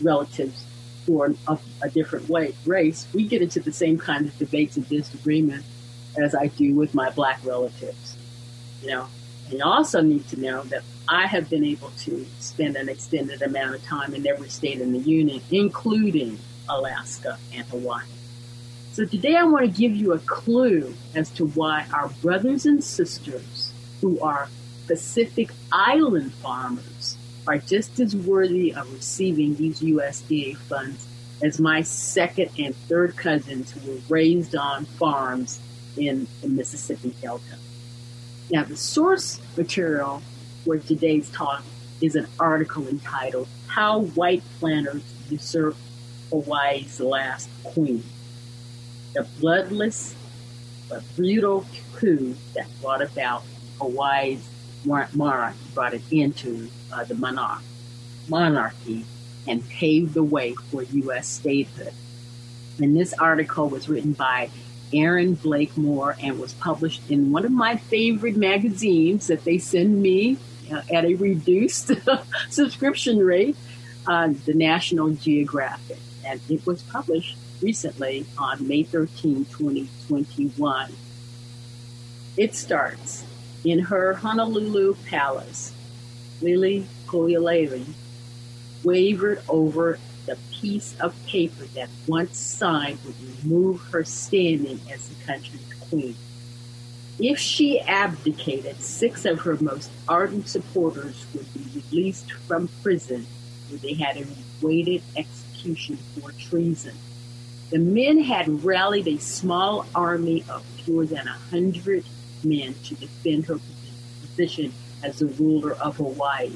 relatives 0.01 0.65
who 1.05 1.21
are 1.21 1.33
of 1.47 1.61
a 1.81 1.89
different 1.89 2.29
way, 2.29 2.53
race, 2.65 3.07
we 3.13 3.27
get 3.27 3.41
into 3.41 3.59
the 3.59 3.73
same 3.73 3.97
kinds 3.97 4.29
of 4.29 4.37
debates 4.37 4.77
and 4.77 4.87
disagreements 4.87 5.67
as 6.17 6.35
I 6.35 6.47
do 6.47 6.75
with 6.75 6.93
my 6.93 7.09
black 7.09 7.39
relatives. 7.43 8.15
You 8.81 8.89
know, 8.89 9.07
you 9.57 9.63
also 9.63 10.01
need 10.01 10.27
to 10.29 10.39
know 10.39 10.63
that 10.63 10.83
I 11.07 11.27
have 11.27 11.49
been 11.49 11.63
able 11.63 11.91
to 11.99 12.25
spend 12.39 12.75
an 12.75 12.89
extended 12.89 13.41
amount 13.41 13.75
of 13.75 13.83
time 13.83 14.13
in 14.13 14.25
every 14.25 14.49
state 14.49 14.79
in 14.79 14.93
the 14.93 14.99
union, 14.99 15.41
including 15.51 16.39
Alaska 16.69 17.37
and 17.53 17.65
Hawaii. 17.67 18.05
So 18.93 19.05
today 19.05 19.35
I 19.35 19.43
want 19.43 19.65
to 19.65 19.71
give 19.71 19.95
you 19.95 20.13
a 20.13 20.19
clue 20.19 20.93
as 21.15 21.29
to 21.31 21.47
why 21.47 21.85
our 21.93 22.09
brothers 22.21 22.65
and 22.65 22.83
sisters 22.83 23.73
who 24.01 24.19
are 24.21 24.49
Pacific 24.87 25.49
Island 25.71 26.33
farmers 26.35 27.17
are 27.47 27.57
just 27.57 27.99
as 27.99 28.15
worthy 28.15 28.73
of 28.73 28.91
receiving 28.93 29.55
these 29.55 29.81
USDA 29.81 30.57
funds 30.57 31.05
as 31.41 31.59
my 31.59 31.81
second 31.81 32.51
and 32.57 32.75
third 32.87 33.17
cousins 33.17 33.71
who 33.71 33.91
were 33.91 33.99
raised 34.09 34.55
on 34.55 34.85
farms 34.85 35.59
in 35.97 36.27
the 36.41 36.49
Mississippi 36.49 37.13
Delta. 37.21 37.57
Now, 38.51 38.63
the 38.63 38.77
source 38.77 39.39
material 39.57 40.21
for 40.63 40.77
today's 40.77 41.29
talk 41.29 41.63
is 42.01 42.15
an 42.15 42.27
article 42.39 42.87
entitled 42.87 43.47
How 43.67 44.01
White 44.01 44.43
Planters 44.59 45.03
Usurped 45.29 45.77
Hawaii's 46.29 46.99
Last 46.99 47.49
Queen 47.63 48.03
the 49.13 49.23
bloodless 49.39 50.15
but 50.89 51.03
brutal 51.15 51.65
coup 51.95 52.35
that 52.55 52.67
brought 52.81 53.01
about 53.01 53.43
Hawaii's 53.79 54.43
monarchy, 54.85 55.57
brought 55.73 55.93
it 55.93 56.01
into 56.11 56.69
uh, 56.91 57.03
the 57.03 57.15
monarch, 57.15 57.61
monarchy 58.27 59.05
and 59.47 59.67
paved 59.69 60.13
the 60.13 60.23
way 60.23 60.53
for 60.71 60.83
U.S. 60.83 61.27
statehood. 61.27 61.93
And 62.79 62.97
this 62.97 63.13
article 63.13 63.69
was 63.69 63.87
written 63.87 64.13
by 64.13 64.49
Erin 64.93 65.35
Blakemore 65.35 66.15
and 66.21 66.39
was 66.39 66.53
published 66.53 67.09
in 67.09 67.31
one 67.31 67.45
of 67.45 67.51
my 67.51 67.75
favorite 67.75 68.37
magazines 68.37 69.27
that 69.27 69.43
they 69.43 69.57
send 69.57 70.01
me 70.01 70.37
uh, 70.71 70.81
at 70.91 71.05
a 71.05 71.15
reduced 71.15 71.91
subscription 72.49 73.19
rate, 73.19 73.55
uh, 74.07 74.33
the 74.45 74.53
National 74.53 75.11
Geographic. 75.11 75.99
And 76.25 76.39
it 76.49 76.65
was 76.65 76.83
published 76.83 77.37
recently 77.61 78.25
on 78.37 78.67
May 78.67 78.83
13, 78.83 79.45
2021. 79.45 80.93
It 82.37 82.55
starts 82.55 83.25
in 83.63 83.79
her 83.79 84.13
Honolulu 84.13 84.95
palace. 85.07 85.73
Lili 86.41 86.85
Koialele 87.07 87.85
wavered 88.83 89.41
over 89.47 89.99
piece 90.63 90.97
of 91.01 91.13
paper 91.25 91.65
that 91.75 91.89
once 92.07 92.37
signed 92.37 92.97
would 93.03 93.43
remove 93.43 93.81
her 93.91 94.05
standing 94.05 94.79
as 94.89 95.09
the 95.09 95.25
country's 95.25 95.73
queen. 95.89 96.15
If 97.19 97.37
she 97.37 97.81
abdicated, 97.81 98.81
six 98.81 99.25
of 99.25 99.41
her 99.41 99.57
most 99.59 99.91
ardent 100.07 100.47
supporters 100.47 101.25
would 101.33 101.53
be 101.53 101.83
released 101.91 102.31
from 102.31 102.69
prison 102.81 103.27
where 103.67 103.79
they 103.79 103.93
had 103.93 104.25
awaited 104.61 105.03
execution 105.17 105.97
for 105.97 106.31
treason. 106.31 106.95
The 107.69 107.79
men 107.79 108.23
had 108.23 108.63
rallied 108.63 109.09
a 109.09 109.17
small 109.19 109.85
army 109.93 110.45
of 110.49 110.63
fewer 110.63 111.05
than 111.05 111.27
a 111.27 111.37
hundred 111.51 112.05
men 112.41 112.73
to 112.85 112.95
defend 112.95 113.47
her 113.47 113.59
position 114.21 114.71
as 115.03 115.19
the 115.19 115.25
ruler 115.25 115.73
of 115.73 115.97
Hawaii. 115.97 116.55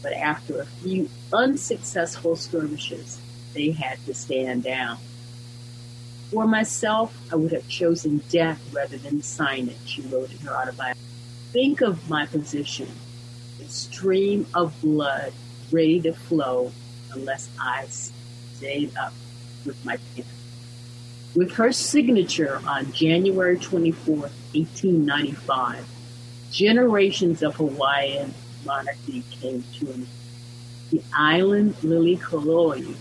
But 0.00 0.12
after 0.12 0.60
a 0.60 0.66
few 0.66 1.08
unsuccessful 1.32 2.36
skirmishes, 2.36 3.18
they 3.54 3.70
had 3.70 4.04
to 4.06 4.14
stand 4.14 4.64
down. 4.64 4.98
For 6.30 6.46
myself, 6.46 7.14
I 7.30 7.36
would 7.36 7.52
have 7.52 7.68
chosen 7.68 8.22
death 8.30 8.60
rather 8.72 8.96
than 8.96 9.22
sign 9.22 9.68
it, 9.68 9.76
she 9.84 10.00
wrote 10.02 10.32
in 10.32 10.38
her 10.38 10.56
autobiography. 10.56 10.98
Think 11.52 11.82
of 11.82 12.08
my 12.08 12.24
position, 12.24 12.88
a 13.60 13.68
stream 13.68 14.46
of 14.54 14.80
blood 14.80 15.34
ready 15.70 16.00
to 16.00 16.12
flow 16.14 16.72
unless 17.12 17.50
I 17.60 17.84
stayed 17.88 18.96
up 18.96 19.12
with 19.66 19.84
my 19.84 19.98
pen. 20.16 20.24
With 21.34 21.52
her 21.52 21.72
signature 21.72 22.60
on 22.66 22.92
January 22.92 23.58
24, 23.58 24.16
1895, 24.16 25.86
generations 26.50 27.42
of 27.42 27.56
Hawaiian 27.56 28.34
monarchy 28.64 29.22
came 29.30 29.64
to 29.78 29.86
an 29.86 29.92
end. 29.92 30.08
The 30.90 31.02
island 31.16 31.74
Liliuokalani, 31.82 32.94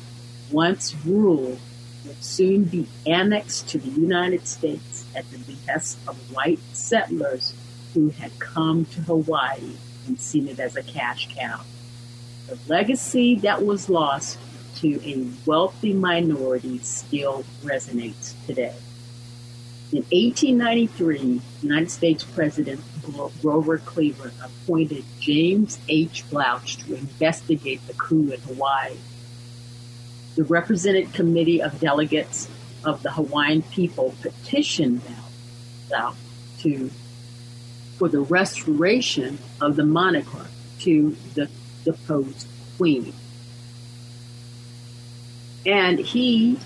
once 0.52 0.96
ruled, 1.06 1.60
would 2.06 2.24
soon 2.24 2.64
be 2.64 2.88
annexed 3.06 3.70
to 3.70 3.78
the 3.78 3.90
United 3.90 4.48
States 4.48 5.06
at 5.16 5.30
the 5.32 5.38
behest 5.38 5.98
of 6.08 6.18
white 6.34 6.60
settlers 6.74 7.54
who 7.94 8.10
had 8.10 8.38
come 8.40 8.86
to 8.86 9.02
Hawaii 9.02 9.76
and 10.08 10.20
seen 10.20 10.48
it 10.48 10.60
as 10.60 10.76
a 10.76 10.84
cash 10.84 11.34
cow. 11.36 11.62
The 12.48 12.58
legacy 12.68 13.36
that 13.36 13.64
was 13.64 13.90
lost 13.90 14.40
to 14.78 15.00
a 15.08 15.28
wealthy 15.46 15.94
minority 15.94 16.80
still 16.80 17.44
resonates 17.64 18.34
today. 18.48 18.76
In 19.92 20.04
1893, 20.04 21.42
United 21.62 21.92
States 21.92 22.24
President 22.24 22.80
Grover 23.42 23.78
Cleveland 23.78 24.34
appointed 24.42 25.04
James 25.20 25.80
H. 25.90 26.24
Blount 26.30 26.66
to 26.80 26.96
investigate 26.96 27.86
the 27.88 27.94
coup 27.94 28.32
in 28.32 28.40
Hawaii. 28.42 28.96
The 30.36 30.44
Representative 30.44 31.14
Committee 31.14 31.62
of 31.62 31.80
Delegates 31.80 32.48
of 32.84 33.04
the 33.04 33.12
Hawaiian 33.12 33.62
people 33.64 34.16
petitioned 34.22 35.02
Blount 35.90 36.16
to 36.60 36.90
for 37.98 38.10
the 38.10 38.22
restoration 38.22 39.38
of 39.60 39.76
the 39.76 39.86
moniker 39.86 40.48
to 40.80 41.16
the 41.36 41.48
deposed 41.86 42.48
queen. 42.78 43.14
And 45.68 46.00
he 46.00 46.58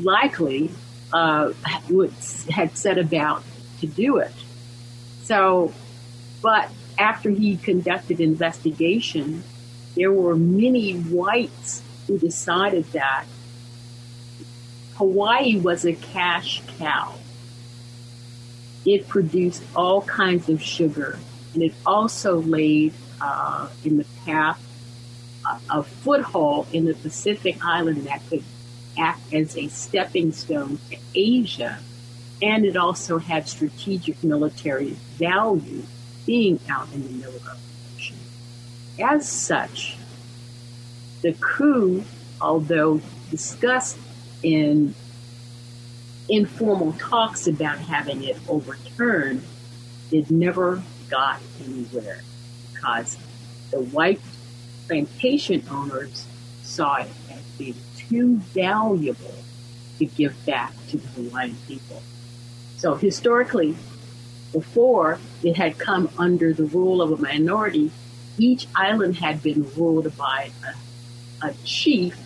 likely 0.00 0.72
uh, 1.12 1.52
would, 1.88 2.12
had 2.50 2.76
set 2.76 2.98
about 2.98 3.44
to 3.80 3.86
do 3.86 4.16
it. 4.16 4.32
So, 5.22 5.72
but 6.42 6.70
after 6.98 7.30
he 7.30 7.56
conducted 7.56 8.20
investigation, 8.20 9.44
there 9.94 10.10
were 10.12 10.34
many 10.34 10.94
whites 10.94 11.82
who 12.06 12.18
decided 12.18 12.84
that 12.92 13.24
Hawaii 14.96 15.58
was 15.58 15.84
a 15.84 15.92
cash 15.94 16.62
cow. 16.78 17.14
It 18.84 19.08
produced 19.08 19.62
all 19.74 20.02
kinds 20.02 20.48
of 20.48 20.62
sugar, 20.62 21.18
and 21.52 21.62
it 21.62 21.74
also 21.84 22.40
laid 22.40 22.94
uh, 23.20 23.68
in 23.84 23.98
the 23.98 24.06
path 24.24 24.62
a 25.70 25.82
foothold 25.82 26.66
in 26.72 26.86
the 26.86 26.94
Pacific 26.94 27.64
island 27.64 28.06
that 28.06 28.20
could 28.28 28.42
act 28.98 29.32
as 29.32 29.56
a 29.56 29.68
stepping 29.68 30.32
stone 30.32 30.78
to 30.90 30.96
Asia. 31.14 31.78
And 32.42 32.64
it 32.64 32.76
also 32.76 33.18
had 33.18 33.48
strategic 33.48 34.22
military 34.22 34.96
value 35.18 35.82
being 36.26 36.60
out 36.68 36.88
in 36.92 37.02
the 37.02 37.08
middle 37.10 37.36
of 37.36 37.44
the 37.44 37.96
ocean. 37.96 38.16
As 38.98 39.28
such, 39.28 39.95
the 41.26 41.32
coup, 41.40 42.04
although 42.40 43.00
discussed 43.32 43.98
in 44.44 44.94
informal 46.28 46.92
talks 46.92 47.48
about 47.48 47.78
having 47.78 48.22
it 48.22 48.36
overturned, 48.48 49.42
it 50.12 50.30
never 50.30 50.80
got 51.10 51.40
anywhere 51.64 52.22
because 52.72 53.18
the 53.72 53.80
white 53.80 54.20
plantation 54.86 55.64
owners 55.68 56.26
saw 56.62 56.98
it 56.98 57.08
as 57.32 57.42
being 57.58 57.74
too 57.96 58.36
valuable 58.36 59.34
to 59.98 60.06
give 60.06 60.46
back 60.46 60.72
to 60.90 60.96
the 60.96 61.08
Hawaiian 61.08 61.56
people. 61.66 62.02
So 62.76 62.94
historically, 62.94 63.76
before 64.52 65.18
it 65.42 65.56
had 65.56 65.76
come 65.76 66.08
under 66.18 66.52
the 66.52 66.66
rule 66.66 67.02
of 67.02 67.10
a 67.10 67.16
minority, 67.16 67.90
each 68.38 68.68
island 68.76 69.16
had 69.16 69.42
been 69.42 69.68
ruled 69.74 70.16
by 70.16 70.50
a, 70.64 70.72
a 71.42 71.52
chief 71.64 72.18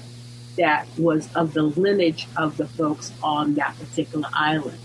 that 0.57 0.87
was 0.99 1.33
of 1.35 1.55
the 1.55 1.63
lineage 1.63 2.27
of 2.37 2.57
the 2.57 2.67
folks 2.67 3.13
on 3.23 3.55
that 3.55 3.79
particular 3.79 4.29
island. 4.33 4.79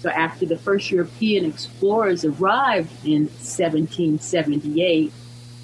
So 0.00 0.10
after 0.10 0.46
the 0.46 0.56
first 0.56 0.90
European 0.90 1.44
explorers 1.44 2.24
arrived 2.24 3.04
in 3.04 3.22
1778, 3.22 5.12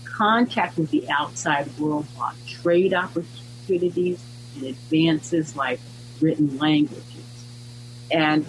contact 0.04 0.76
with 0.76 0.90
the 0.90 1.08
outside 1.08 1.68
world 1.78 2.06
brought 2.16 2.34
trade 2.46 2.94
opportunities 2.94 4.22
and 4.56 4.64
advances 4.64 5.54
like 5.56 5.80
written 6.20 6.58
languages. 6.58 7.04
And 8.10 8.46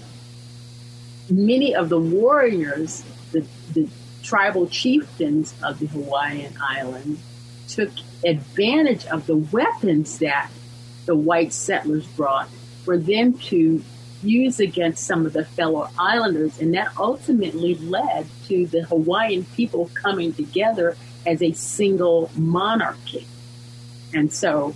many 1.29 1.75
of 1.75 1.89
the 1.89 1.99
warriors, 1.99 3.03
the, 3.31 3.45
the 3.73 3.87
tribal 4.23 4.67
chieftains 4.67 5.53
of 5.63 5.79
the 5.79 5.87
Hawaiian 5.87 6.55
Islands, 6.59 7.21
took 7.67 7.91
advantage 8.23 9.05
of 9.07 9.25
the 9.27 9.37
weapons 9.37 10.19
that 10.19 10.49
the 11.05 11.15
white 11.15 11.53
settlers 11.53 12.07
brought 12.07 12.49
for 12.83 12.97
them 12.97 13.33
to 13.33 13.83
use 14.23 14.59
against 14.59 15.05
some 15.05 15.25
of 15.25 15.33
the 15.33 15.45
fellow 15.45 15.89
islanders. 15.97 16.59
And 16.59 16.73
that 16.73 16.89
ultimately 16.97 17.75
led 17.75 18.27
to 18.47 18.65
the 18.67 18.83
Hawaiian 18.83 19.45
people 19.55 19.89
coming 19.93 20.33
together 20.33 20.97
as 21.25 21.41
a 21.41 21.51
single 21.53 22.31
monarchy. 22.35 23.27
And 24.13 24.31
so 24.31 24.75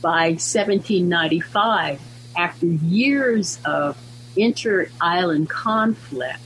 by 0.00 0.30
1795, 0.30 2.00
after 2.36 2.66
years 2.66 3.58
of 3.64 3.96
inter 4.36 4.88
island 5.00 5.48
conflict, 5.48 6.40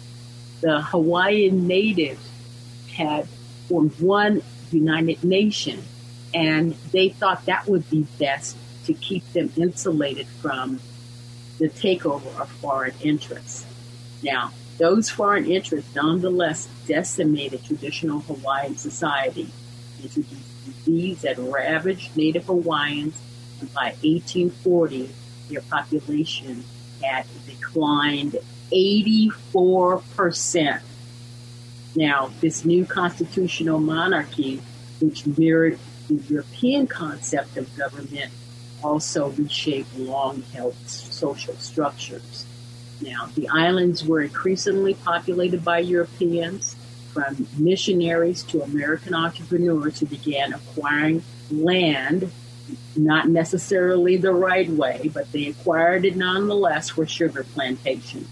the 0.60 0.82
Hawaiian 0.82 1.66
natives 1.66 2.28
had 2.94 3.28
formed 3.68 3.98
one 4.00 4.42
united 4.70 5.22
nation, 5.24 5.82
and 6.34 6.74
they 6.92 7.08
thought 7.08 7.46
that 7.46 7.66
would 7.66 7.88
be 7.90 8.06
best 8.18 8.56
to 8.84 8.94
keep 8.94 9.32
them 9.32 9.52
insulated 9.56 10.26
from 10.26 10.80
the 11.58 11.68
takeover 11.68 12.40
of 12.40 12.48
foreign 12.48 12.94
interests. 13.02 13.66
Now, 14.22 14.52
those 14.78 15.10
foreign 15.10 15.50
interests 15.50 15.94
nonetheless 15.94 16.68
decimated 16.86 17.64
traditional 17.64 18.20
Hawaiian 18.20 18.76
society, 18.76 19.50
introduced 20.02 20.64
disease 20.64 21.22
that 21.22 21.38
ravaged 21.38 22.16
Native 22.16 22.46
Hawaiians, 22.46 23.18
and 23.60 23.72
by 23.74 23.96
1840, 24.02 25.10
their 25.50 25.60
population 25.62 26.64
had 27.02 27.26
declined 27.46 28.36
84%. 28.72 30.80
Now, 31.96 32.30
this 32.40 32.64
new 32.64 32.84
constitutional 32.84 33.80
monarchy, 33.80 34.62
which 35.00 35.26
mirrored 35.26 35.80
the 36.08 36.14
European 36.28 36.86
concept 36.86 37.56
of 37.56 37.74
government, 37.76 38.32
also 38.82 39.30
reshaped 39.30 39.96
long 39.98 40.42
held 40.54 40.74
social 40.86 41.54
structures. 41.56 42.46
Now, 43.00 43.28
the 43.34 43.48
islands 43.48 44.04
were 44.04 44.22
increasingly 44.22 44.94
populated 44.94 45.64
by 45.64 45.80
Europeans, 45.80 46.76
from 47.12 47.48
missionaries 47.58 48.42
to 48.44 48.62
American 48.62 49.14
entrepreneurs 49.14 49.98
who 49.98 50.06
began 50.06 50.52
acquiring 50.52 51.22
land, 51.50 52.30
not 52.96 53.28
necessarily 53.28 54.16
the 54.16 54.32
right 54.32 54.68
way, 54.68 55.10
but 55.12 55.30
they 55.32 55.46
acquired 55.46 56.04
it 56.04 56.16
nonetheless 56.16 56.90
for 56.90 57.06
sugar 57.06 57.42
plantations. 57.42 58.28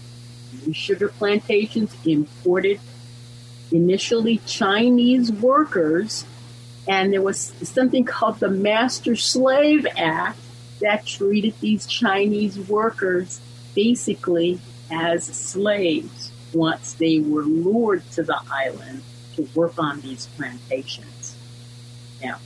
These 0.65 0.77
sugar 0.77 1.09
plantations 1.09 1.93
imported 2.05 2.79
initially 3.71 4.37
Chinese 4.45 5.31
workers, 5.31 6.23
and 6.87 7.11
there 7.11 7.21
was 7.21 7.53
something 7.63 8.05
called 8.05 8.39
the 8.39 8.49
Master 8.49 9.15
Slave 9.15 9.85
Act 9.97 10.39
that 10.81 11.05
treated 11.05 11.59
these 11.59 11.85
Chinese 11.85 12.57
workers 12.57 13.41
basically 13.75 14.59
as 14.89 15.25
slaves 15.25 16.31
once 16.53 16.93
they 16.93 17.19
were 17.19 17.43
lured 17.43 18.09
to 18.11 18.23
the 18.23 18.39
island 18.49 19.01
to 19.35 19.47
work 19.53 19.77
on 19.77 19.99
these 20.01 20.27
plantations. 20.37 21.35
Now, 22.23 22.37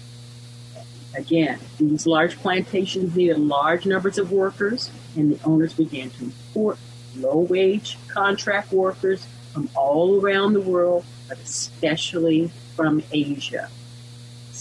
again, 1.15 1.60
these 1.77 2.08
large 2.08 2.38
plantations 2.38 3.15
needed 3.15 3.38
large 3.38 3.86
numbers 3.86 4.17
of 4.17 4.32
workers, 4.32 4.89
and 5.15 5.36
the 5.36 5.43
owners 5.45 5.73
began 5.73 6.10
to 6.12 6.25
import 6.25 6.77
low 7.15 7.39
wage 7.39 7.97
contract 8.08 8.71
workers 8.71 9.25
from 9.54 9.69
all 9.75 10.19
around 10.19 10.54
the 10.54 10.62
world, 10.62 11.06
but 11.27 11.38
especially 11.39 12.51
from 12.75 13.04
Asia. 13.12 13.69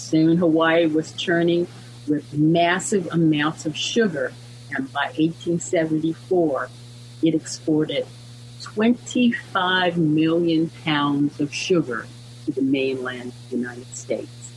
Soon 0.01 0.39
Hawaii 0.39 0.87
was 0.87 1.13
churning 1.13 1.67
with 2.09 2.33
massive 2.33 3.07
amounts 3.13 3.67
of 3.67 3.77
sugar, 3.77 4.33
and 4.75 4.91
by 4.93 5.05
1874, 5.17 6.69
it 7.23 7.35
exported 7.35 8.07
25 8.63 9.99
million 9.99 10.71
pounds 10.85 11.39
of 11.39 11.55
sugar 11.55 12.07
to 12.47 12.53
the 12.53 12.63
mainland 12.63 13.29
of 13.29 13.51
the 13.51 13.57
United 13.57 13.95
States. 13.95 14.53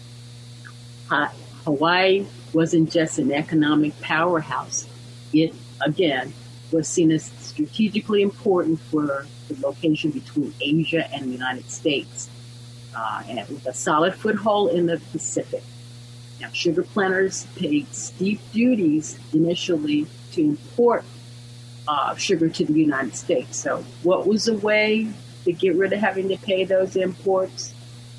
Hawaii 1.66 2.26
wasn't 2.54 2.90
just 2.90 3.20
an 3.20 3.32
economic 3.32 4.00
powerhouse. 4.02 4.88
It, 5.34 5.54
again, 5.86 6.34
was 6.72 6.88
seen 6.88 7.12
as 7.12 7.26
strategically 7.40 8.22
important 8.22 8.80
for 8.80 9.28
the 9.50 9.68
location 9.68 10.12
between 10.12 10.54
Asia 10.62 11.08
and 11.14 11.26
the 11.26 11.32
United 11.32 11.70
States, 11.70 12.30
uh, 12.96 13.24
and 13.28 13.48
with 13.50 13.66
a 13.66 13.74
solid 13.74 14.16
foothold 14.16 14.72
in 14.72 14.86
the 14.86 15.00
Pacific. 15.12 15.64
Now, 16.40 16.50
sugar 16.52 16.84
planters 16.84 17.48
paid 17.56 17.94
steep 17.94 18.40
duties 18.52 19.20
initially 19.34 20.08
to 20.34 20.42
import 20.42 21.06
uh, 21.88 22.16
sugar 22.16 22.50
to 22.50 22.66
the 22.66 22.74
United 22.74 23.16
States. 23.16 23.58
So, 23.58 23.84
what 24.04 24.28
was 24.28 24.48
a 24.48 24.58
way 24.58 25.10
to 25.46 25.54
get 25.54 25.76
rid 25.76 25.94
of 25.94 26.00
having 26.00 26.30
to 26.30 26.38
pay 26.38 26.64
those 26.64 26.96
imports? 26.96 27.74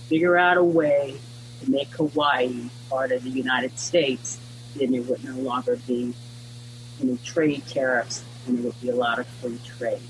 Figure 0.08 0.36
out 0.36 0.56
a 0.56 0.64
way 0.64 1.18
to 1.62 1.70
make 1.70 1.88
Hawaii 1.94 2.68
part 2.88 3.12
of 3.12 3.24
the 3.24 3.30
United 3.30 3.78
States, 3.78 4.38
then 4.76 4.92
there 4.92 5.02
would 5.02 5.24
no 5.24 5.36
longer 5.36 5.76
be 5.86 6.14
any 7.00 7.16
trade 7.18 7.66
tariffs 7.66 8.24
and 8.46 8.58
there 8.58 8.64
would 8.64 8.80
be 8.80 8.90
a 8.90 8.94
lot 8.94 9.18
of 9.18 9.26
free 9.26 9.58
trade. 9.78 10.02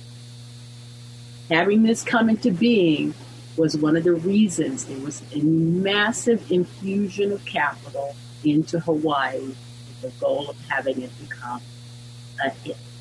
Having 1.50 1.82
this 1.82 2.02
come 2.02 2.28
into 2.28 2.50
being 2.50 3.14
was 3.56 3.76
one 3.76 3.96
of 3.96 4.04
the 4.04 4.12
reasons 4.12 4.84
there 4.84 4.98
was 4.98 5.22
a 5.32 5.38
massive 5.40 6.50
infusion 6.50 7.32
of 7.32 7.44
capital 7.44 8.14
into 8.44 8.80
Hawaii 8.80 9.40
with 9.40 10.00
the 10.02 10.10
goal 10.24 10.50
of 10.50 10.60
having 10.68 11.02
it 11.02 11.10
become 11.20 11.60
a, 12.44 12.52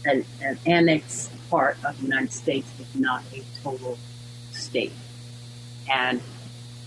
an, 0.06 0.26
an 0.42 0.58
annexed 0.66 1.32
part 1.50 1.78
of 1.84 1.98
the 1.98 2.04
United 2.06 2.32
States, 2.32 2.70
if 2.80 2.96
not 2.96 3.24
a 3.34 3.44
total 3.64 3.98
state. 4.52 4.94
And 5.92 6.22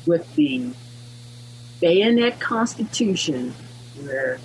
with 0.06 0.34
the 0.36 0.70
bayonet 1.80 2.40
constitution, 2.40 3.54
where 4.00 4.38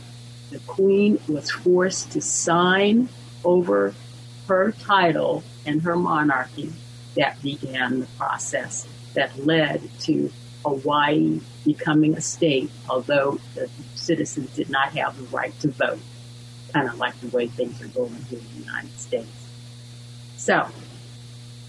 the 0.50 0.60
queen 0.60 1.20
was 1.28 1.50
forced 1.50 2.12
to 2.12 2.22
sign 2.22 3.10
over 3.44 3.94
her 4.48 4.72
title 4.72 5.44
and 5.66 5.82
her 5.84 5.96
monarchy, 5.96 6.74
that 7.16 7.42
began 7.42 8.00
the 8.00 8.06
process 8.18 8.88
that 9.14 9.46
led 9.46 9.82
to 10.02 10.32
Hawaii 10.66 11.40
becoming 11.66 12.16
a 12.16 12.22
state, 12.22 12.70
although 12.90 13.40
the 13.56 13.70
citizens 13.96 14.56
did 14.56 14.70
not 14.70 14.96
have 14.98 15.18
the 15.18 15.24
right 15.36 15.58
to 15.60 15.70
vote 15.70 16.00
kind 16.74 16.88
of 16.88 16.98
like 16.98 17.20
the 17.20 17.28
way 17.36 17.48
things 17.48 17.82
are 17.82 17.88
going 17.88 18.16
here 18.30 18.40
in 18.40 18.46
the 18.54 18.66
United 18.66 18.98
States. 18.98 19.28
So, 20.38 20.68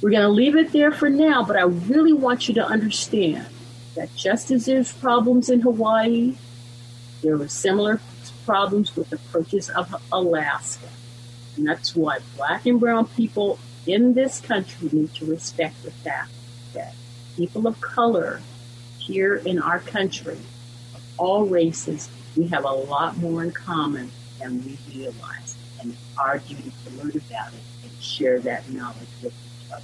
we're 0.00 0.10
going 0.10 0.22
to 0.22 0.28
leave 0.28 0.56
it 0.56 0.72
there 0.72 0.92
for 0.92 1.10
now, 1.10 1.44
but 1.44 1.56
I 1.56 1.62
really 1.62 2.12
want 2.12 2.48
you 2.48 2.54
to 2.54 2.64
understand 2.64 3.46
that 3.94 4.14
just 4.14 4.50
as 4.50 4.66
there's 4.66 4.92
problems 4.92 5.48
in 5.48 5.60
Hawaii, 5.60 6.36
there 7.22 7.36
were 7.36 7.48
similar 7.48 8.00
problems 8.44 8.96
with 8.96 9.10
the 9.10 9.18
purchase 9.18 9.68
of 9.68 9.94
Alaska. 10.10 10.88
And 11.56 11.66
that's 11.66 11.94
why 11.94 12.18
black 12.36 12.66
and 12.66 12.80
brown 12.80 13.06
people 13.06 13.58
in 13.86 14.14
this 14.14 14.40
country 14.40 14.88
need 14.92 15.14
to 15.14 15.26
respect 15.26 15.82
the 15.82 15.90
fact 15.90 16.30
that 16.72 16.94
people 17.36 17.66
of 17.66 17.80
color 17.80 18.40
here 18.98 19.36
in 19.36 19.60
our 19.60 19.80
country, 19.80 20.38
of 20.94 21.02
all 21.18 21.46
races, 21.46 22.08
we 22.36 22.48
have 22.48 22.64
a 22.64 22.70
lot 22.70 23.16
more 23.18 23.42
in 23.42 23.50
common 23.50 24.10
than 24.38 24.64
we 24.64 24.78
realize 24.94 25.56
and 25.82 25.92
it's 25.92 26.18
our 26.18 26.38
duty 26.38 26.72
to 26.84 26.90
learn 26.96 27.10
about 27.10 27.52
it 27.52 27.60
and 27.82 28.02
share 28.02 28.40
that 28.40 28.68
knowledge 28.70 28.96
with 29.22 29.32
each 29.32 29.72
other. 29.72 29.82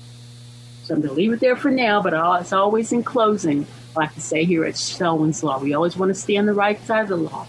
So 0.85 0.95
I'm 0.95 1.01
going 1.01 1.11
to 1.11 1.15
leave 1.15 1.33
it 1.33 1.41
there 1.41 1.57
for 1.57 1.71
now, 1.71 2.01
but 2.03 2.15
as 2.15 2.53
always 2.53 2.93
in 2.93 3.03
closing, 3.03 3.67
I 3.97 4.01
like 4.01 4.15
to 4.15 4.21
say 4.21 4.45
here 4.45 4.65
at 4.65 4.77
Selwyn's 4.77 5.43
Law, 5.43 5.59
we 5.59 5.75
always 5.75 5.97
want 5.97 6.11
to 6.11 6.15
stay 6.15 6.37
on 6.37 6.47
the 6.47 6.55
right 6.55 6.81
side 6.87 7.03
of 7.03 7.09
the 7.09 7.17
law, 7.17 7.47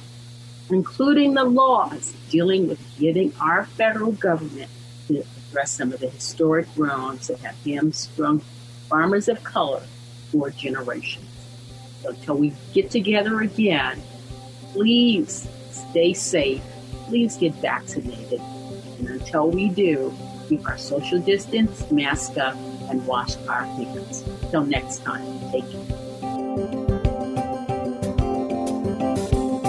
including 0.69 1.35
the 1.35 1.43
laws 1.43 2.13
dealing 2.29 2.67
with 2.67 2.79
getting 2.99 3.33
our 3.39 3.65
federal 3.65 4.11
government 4.13 4.69
to 5.07 5.23
address 5.49 5.71
some 5.71 5.93
of 5.93 5.99
the 5.99 6.09
historic 6.09 6.67
wrongs 6.75 7.27
that 7.27 7.39
have 7.39 7.55
hamstrung 7.63 8.41
farmers 8.89 9.27
of 9.27 9.43
color 9.43 9.83
for 10.31 10.49
generations. 10.49 11.25
So 12.01 12.09
until 12.09 12.37
we 12.37 12.53
get 12.73 12.89
together 12.89 13.41
again, 13.41 14.01
please 14.73 15.47
stay 15.71 16.13
safe 16.13 16.61
please 17.09 17.37
get 17.37 17.53
vaccinated. 17.55 18.39
And 18.99 19.09
until 19.09 19.49
we 19.49 19.69
do, 19.69 20.15
keep 20.47 20.65
our 20.67 20.77
social 20.77 21.19
distance, 21.19 21.89
mask 21.91 22.37
up, 22.37 22.55
and 22.89 23.05
wash 23.05 23.35
our 23.47 23.63
hands. 23.63 24.23
Till 24.51 24.63
next 24.63 25.03
time, 25.03 25.25
take 25.51 25.69
care. 25.69 26.88